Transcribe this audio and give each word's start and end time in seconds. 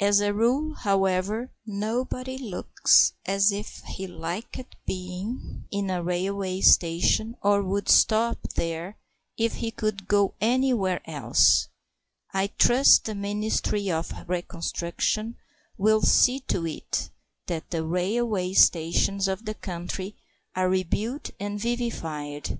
As 0.00 0.20
a 0.20 0.32
rule, 0.32 0.72
however, 0.76 1.52
nobody 1.66 2.38
looks 2.38 3.12
as 3.26 3.52
if 3.52 3.82
he 3.86 4.06
liked 4.06 4.76
being 4.86 5.66
in 5.70 5.90
a 5.90 6.02
railway 6.02 6.62
station 6.62 7.36
or 7.42 7.62
would 7.62 7.86
stop 7.86 8.40
there 8.54 8.96
if 9.36 9.56
he 9.56 9.70
could 9.70 10.08
go 10.08 10.32
anywhere 10.40 11.02
else. 11.04 11.68
I 12.32 12.46
trust 12.56 13.04
the 13.04 13.14
Ministry 13.14 13.90
of 13.90 14.10
Reconstruction 14.26 15.36
will 15.76 16.00
see 16.00 16.40
to 16.48 16.66
it 16.66 17.10
that 17.44 17.68
the 17.68 17.84
railway 17.84 18.54
stations 18.54 19.28
of 19.28 19.44
the 19.44 19.52
country 19.52 20.16
are 20.56 20.70
rebuilt 20.70 21.32
and 21.38 21.60
vivified. 21.60 22.58